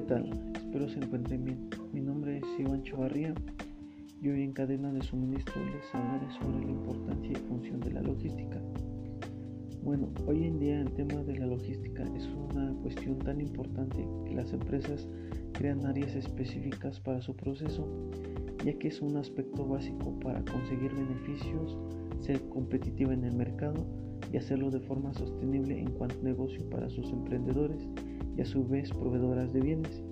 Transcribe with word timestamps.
tal? 0.00 0.24
Espero 0.54 0.88
se 0.88 0.98
encuentren 0.98 1.44
bien. 1.44 1.68
Mi 1.92 2.00
nombre 2.00 2.38
es 2.38 2.44
Iván 2.58 2.82
Chavarría 2.82 3.34
y 4.22 4.28
hoy 4.30 4.42
en 4.42 4.52
cadena 4.52 4.90
de 4.90 5.02
suministro 5.02 5.62
les 5.66 5.94
hablaré 5.94 6.26
sobre 6.40 6.64
la 6.64 6.70
importancia 6.70 7.32
y 7.32 7.48
función 7.48 7.78
de 7.80 7.92
la 7.92 8.00
logística. 8.00 8.58
Bueno, 9.82 10.08
hoy 10.26 10.44
en 10.44 10.58
día 10.58 10.80
el 10.80 10.90
tema 10.92 11.22
de 11.24 11.36
la 11.36 11.46
logística 11.46 12.04
es 12.16 12.26
una 12.26 12.72
cuestión 12.80 13.18
tan 13.18 13.42
importante 13.42 14.08
que 14.24 14.34
las 14.34 14.54
empresas 14.54 15.06
crean 15.52 15.84
áreas 15.84 16.14
específicas 16.14 16.98
para 16.98 17.20
su 17.20 17.36
proceso, 17.36 17.86
ya 18.64 18.72
que 18.78 18.88
es 18.88 19.02
un 19.02 19.18
aspecto 19.18 19.66
básico 19.66 20.18
para 20.20 20.42
conseguir 20.44 20.94
beneficios, 20.94 21.76
ser 22.20 22.40
competitiva 22.48 23.12
en 23.12 23.24
el 23.24 23.36
mercado 23.36 23.84
y 24.32 24.38
hacerlo 24.38 24.70
de 24.70 24.80
forma 24.80 25.12
sostenible 25.12 25.78
en 25.78 25.90
cuanto 25.90 26.22
negocio 26.22 26.66
para 26.70 26.88
sus 26.88 27.10
emprendedores 27.10 27.86
y 28.36 28.40
a 28.40 28.44
su 28.44 28.66
vez 28.66 28.90
proveedoras 28.90 29.52
de 29.52 29.60
bienes 29.60 30.02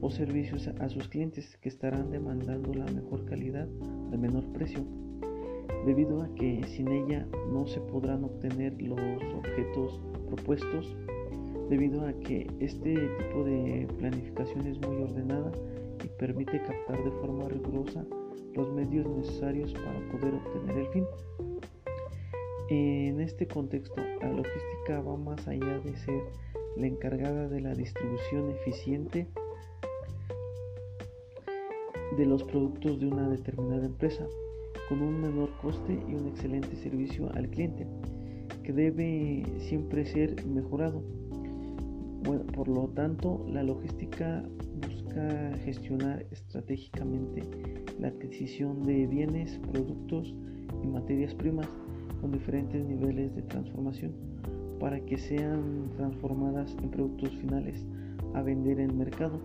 o 0.00 0.10
servicios 0.10 0.68
a 0.68 0.88
sus 0.88 1.08
clientes 1.08 1.56
que 1.58 1.68
estarán 1.68 2.10
demandando 2.10 2.72
la 2.72 2.86
mejor 2.86 3.24
calidad 3.26 3.68
al 4.12 4.18
menor 4.18 4.44
precio, 4.52 4.84
debido 5.84 6.22
a 6.22 6.34
que 6.34 6.62
sin 6.66 6.88
ella 6.88 7.26
no 7.52 7.66
se 7.66 7.80
podrán 7.80 8.24
obtener 8.24 8.80
los 8.80 9.00
objetos 9.34 10.00
propuestos, 10.26 10.96
debido 11.68 12.06
a 12.06 12.12
que 12.14 12.46
este 12.60 12.94
tipo 12.94 13.44
de 13.44 13.86
planificación 13.98 14.66
es 14.66 14.78
muy 14.80 15.02
ordenada 15.02 15.52
y 16.04 16.08
permite 16.18 16.60
captar 16.62 17.04
de 17.04 17.10
forma 17.12 17.48
rigurosa 17.48 18.04
los 18.54 18.72
medios 18.72 19.06
necesarios 19.06 19.72
para 19.74 20.00
poder 20.10 20.34
obtener 20.34 20.78
el 20.78 20.86
fin. 20.88 21.04
En 22.68 23.20
este 23.20 23.46
contexto, 23.46 24.00
la 24.20 24.32
logística 24.32 25.00
va 25.00 25.16
más 25.16 25.46
allá 25.46 25.80
de 25.80 25.96
ser 25.96 26.22
la 26.76 26.86
encargada 26.86 27.48
de 27.48 27.60
la 27.60 27.74
distribución 27.74 28.50
eficiente 28.50 29.26
de 32.16 32.26
los 32.26 32.42
productos 32.44 32.98
de 33.00 33.06
una 33.06 33.28
determinada 33.28 33.86
empresa, 33.86 34.26
con 34.88 35.02
un 35.02 35.20
menor 35.20 35.50
coste 35.62 35.98
y 36.08 36.14
un 36.14 36.28
excelente 36.28 36.76
servicio 36.76 37.30
al 37.34 37.48
cliente, 37.48 37.86
que 38.62 38.72
debe 38.72 39.44
siempre 39.60 40.04
ser 40.04 40.44
mejorado. 40.44 41.02
Por 42.54 42.68
lo 42.68 42.88
tanto, 42.88 43.46
la 43.48 43.62
logística 43.62 44.44
busca 44.86 45.56
gestionar 45.64 46.26
estratégicamente 46.30 47.42
la 47.98 48.08
adquisición 48.08 48.82
de 48.84 49.06
bienes, 49.06 49.58
productos 49.72 50.34
y 50.82 50.86
materias 50.86 51.34
primas 51.34 51.68
con 52.20 52.32
diferentes 52.32 52.84
niveles 52.84 53.34
de 53.34 53.42
transformación 53.42 54.12
para 54.80 54.98
que 55.00 55.18
sean 55.18 55.90
transformadas 55.96 56.74
en 56.82 56.90
productos 56.90 57.30
finales 57.36 57.86
a 58.34 58.42
vender 58.42 58.80
en 58.80 58.90
el 58.90 58.96
mercado. 58.96 59.38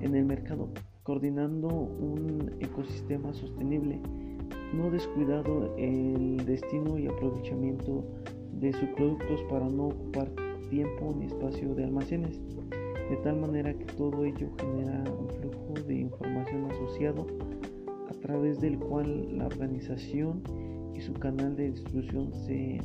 En 0.00 0.14
el 0.14 0.24
mercado, 0.24 0.68
coordinando 1.02 1.68
un 1.68 2.56
ecosistema 2.60 3.32
sostenible, 3.32 4.00
no 4.74 4.90
descuidado 4.90 5.74
el 5.76 6.44
destino 6.44 6.98
y 6.98 7.06
aprovechamiento 7.06 8.04
de 8.52 8.72
sus 8.72 8.88
productos 8.90 9.40
para 9.48 9.68
no 9.68 9.88
ocupar 9.88 10.30
tiempo 10.70 11.14
ni 11.16 11.26
espacio 11.26 11.74
de 11.74 11.84
almacenes, 11.84 12.40
de 13.10 13.16
tal 13.22 13.36
manera 13.36 13.72
que 13.72 13.84
todo 13.84 14.24
ello 14.24 14.50
genera 14.58 15.04
un 15.12 15.28
flujo 15.28 15.74
de 15.86 15.94
información 15.94 16.70
asociado 16.70 17.26
a 18.08 18.14
través 18.20 18.60
del 18.60 18.78
cual 18.78 19.38
la 19.38 19.46
organización 19.46 20.42
y 20.94 21.00
su 21.00 21.12
canal 21.14 21.54
de 21.56 21.70
distribución 21.70 22.32
se 22.32 22.80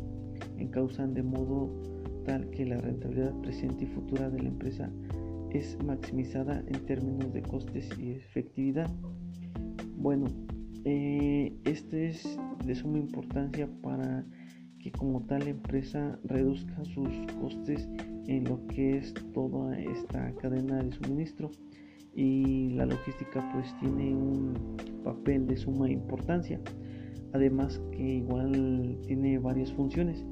encausan 0.62 1.14
de 1.14 1.24
modo 1.24 1.70
tal 2.26 2.50
que 2.52 2.66
la 2.66 2.78
rentabilidad 2.78 3.34
presente 3.42 3.86
y 3.86 3.88
futura 3.88 4.30
de 4.30 4.42
la 4.42 4.50
empresa 4.50 4.90
es 5.52 5.78
maximizada 5.84 6.64
en 6.68 6.86
términos 6.86 7.34
de 7.34 7.42
costes 7.42 7.90
y 8.00 8.12
efectividad. 8.12 8.90
Bueno, 9.98 10.28
eh, 10.86 11.54
este 11.66 12.10
es 12.10 12.40
de 12.66 12.76
suma 12.76 13.00
importancia 13.00 13.68
para 13.82 14.26
que 14.80 14.92
como 14.92 15.22
tal 15.26 15.48
empresa 15.48 16.18
reduzca 16.24 16.84
sus 16.86 17.10
costes 17.40 17.88
en 18.28 18.46
lo 18.46 18.66
que 18.68 18.98
es 18.98 19.14
toda 19.34 19.78
esta 19.80 20.34
cadena 20.36 20.82
de 20.82 20.92
suministro 20.92 21.52
y 22.16 22.70
la 22.72 22.86
logística 22.86 23.48
pues 23.54 23.76
tiene 23.80 24.16
un 24.16 24.54
papel 25.04 25.48
de 25.48 25.58
suma 25.58 25.90
importancia 25.90 26.60
además 27.34 27.82
que 27.92 28.16
igual 28.16 28.98
tiene 29.06 29.38
varias 29.40 29.72
funciones 29.74 30.24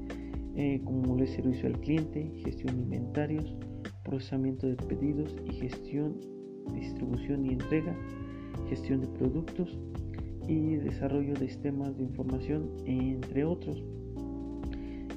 eh, 0.56 0.80
como 0.84 1.16
el 1.18 1.28
servicio 1.28 1.68
al 1.68 1.78
cliente, 1.80 2.30
gestión 2.44 2.76
de 2.76 2.82
inventarios, 2.82 3.56
procesamiento 4.04 4.66
de 4.66 4.76
pedidos 4.76 5.36
y 5.44 5.52
gestión, 5.52 6.16
distribución 6.74 7.46
y 7.46 7.50
entrega, 7.50 7.96
gestión 8.68 9.00
de 9.00 9.06
productos 9.06 9.78
y 10.48 10.76
desarrollo 10.76 11.34
de 11.34 11.48
sistemas 11.48 11.96
de 11.96 12.04
información, 12.04 12.70
entre 12.86 13.44
otros. 13.44 13.82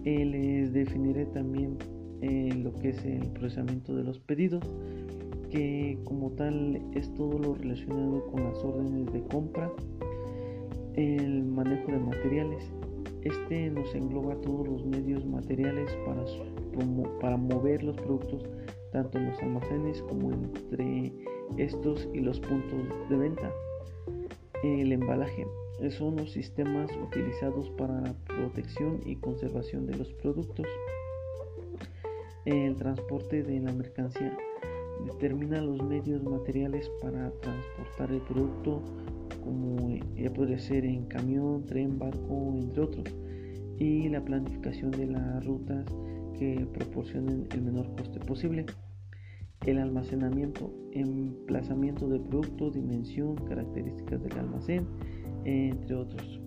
Eh, 0.06 0.26
les 0.26 0.74
definiré 0.74 1.26
también 1.28 1.78
eh, 2.22 2.54
lo 2.62 2.74
que 2.74 2.90
es 2.90 3.04
el 3.06 3.28
procesamiento 3.30 3.96
de 3.96 4.04
los 4.04 4.20
pedidos, 4.20 4.64
que 5.50 5.98
como 6.04 6.32
tal 6.32 6.82
es 6.94 7.14
todo 7.16 7.40
lo 7.40 7.56
relacionado 7.56 8.26
con 8.28 8.44
las 8.44 8.58
órdenes 8.64 9.12
de 9.14 9.24
compra, 9.24 9.72
el 10.96 11.44
manejo 11.46 11.92
de 11.92 12.00
materiales. 12.00 12.72
Este 13.24 13.70
nos 13.70 13.94
engloba 13.96 14.36
todos 14.42 14.68
los 14.68 14.86
medios 14.86 15.26
materiales 15.26 15.96
para, 16.06 16.24
para 17.22 17.38
mover 17.38 17.84
los 17.84 17.96
productos 17.98 18.44
tanto 18.92 19.18
en 19.18 19.32
los 19.32 19.42
almacenes 19.42 20.02
como 20.04 20.32
entre 20.32 21.12
estos 21.58 22.08
y 22.14 22.20
los 22.20 22.40
puntos 22.40 22.80
de 23.10 23.18
venta. 23.18 23.52
El 24.64 24.92
embalaje 24.92 25.46
son 25.90 26.16
los 26.18 26.32
sistemas 26.32 26.90
utilizados 27.02 27.70
para 27.72 28.02
la 28.02 28.14
protección 28.28 29.02
y 29.06 29.16
conservación 29.16 29.88
de 29.88 29.98
los 29.98 30.14
productos. 30.14 30.68
El 32.46 32.76
transporte 32.76 33.44
de 33.44 33.60
la 33.60 33.72
mercancía 33.72 34.38
determina 35.06 35.62
los 35.62 35.82
medios 35.82 36.24
materiales 36.24 36.90
para 37.02 37.32
transportar 37.42 38.12
el 38.12 38.22
producto 38.22 38.82
como 39.44 39.96
ya 40.16 40.32
podría 40.34 40.60
ser 40.60 40.86
en 40.86 41.06
camión, 41.06 41.66
tren, 41.66 42.00
barco, 42.00 42.54
entre 42.56 42.82
otros, 42.82 43.06
y 43.78 44.10
la 44.10 44.24
planificación 44.24 44.92
de 44.92 45.08
las 45.08 45.46
rutas 45.46 45.86
que 46.38 46.68
proporcionen 46.74 47.48
el 47.52 47.62
menor 47.62 47.94
coste 47.96 48.20
posible. 48.20 48.66
El 49.66 49.78
almacenamiento, 49.80 50.74
emplazamiento 50.92 52.08
del 52.08 52.22
producto, 52.22 52.70
dimensión, 52.70 53.36
características 53.48 54.22
del 54.22 54.40
almacén, 54.40 54.86
entre 55.46 55.96
otros. 55.96 56.42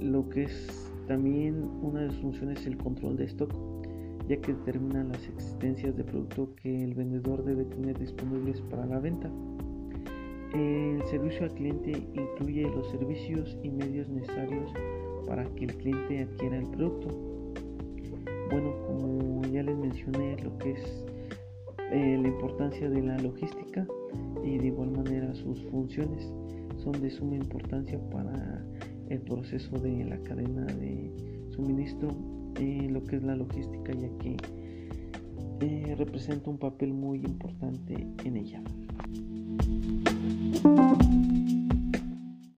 Lo 0.00 0.28
que 0.28 0.44
es 0.44 0.90
también 1.06 1.62
una 1.82 2.00
de 2.00 2.10
sus 2.10 2.20
funciones 2.20 2.60
es 2.60 2.66
el 2.66 2.76
control 2.76 3.16
de 3.16 3.24
stock, 3.24 3.54
ya 4.28 4.40
que 4.40 4.54
determina 4.54 5.04
las 5.04 5.24
existencias 5.28 5.96
de 5.96 6.02
producto 6.02 6.54
que 6.56 6.82
el 6.82 6.94
vendedor 6.94 7.44
debe 7.44 7.64
tener 7.64 7.96
disponibles 7.98 8.60
para 8.62 8.86
la 8.86 8.98
venta. 8.98 9.30
El 10.54 11.02
servicio 11.06 11.44
al 11.44 11.54
cliente 11.54 11.92
incluye 12.14 12.62
los 12.62 12.90
servicios 12.90 13.56
y 13.62 13.70
medios 13.70 14.08
necesarios 14.08 14.72
para 15.26 15.44
que 15.54 15.64
el 15.64 15.76
cliente 15.76 16.22
adquiera 16.22 16.58
el 16.58 16.66
producto. 16.68 17.08
Bueno, 18.50 18.72
como 18.86 19.42
ya 19.42 19.62
les 19.62 19.76
mencioné 19.76 20.36
lo 20.42 20.56
que 20.58 20.72
es 20.72 21.04
eh, 21.90 22.18
la 22.20 22.28
importancia 22.28 22.88
de 22.88 23.02
la 23.02 23.18
logística 23.18 23.86
y 24.44 24.58
de 24.58 24.66
igual 24.66 24.90
manera 24.90 25.34
sus 25.34 25.62
funciones 25.66 26.32
son 26.78 26.92
de 27.00 27.10
suma 27.10 27.36
importancia 27.36 27.98
para 28.10 28.64
el 29.08 29.20
proceso 29.20 29.76
de 29.78 30.04
la 30.04 30.18
cadena 30.18 30.66
de 30.66 31.10
suministro 31.50 32.08
en 32.58 32.92
lo 32.92 33.02
que 33.04 33.16
es 33.16 33.22
la 33.22 33.36
logística 33.36 33.92
ya 33.92 34.08
que 34.18 34.36
eh, 35.60 35.94
representa 35.96 36.50
un 36.50 36.58
papel 36.58 36.92
muy 36.92 37.18
importante 37.18 38.06
en 38.24 38.36
ella. 38.36 38.62